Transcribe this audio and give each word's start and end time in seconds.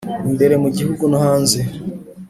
imbere 0.29 0.55
mu 0.63 0.69
gihugu 0.77 1.03
no 1.11 1.19
hanze 1.25 1.59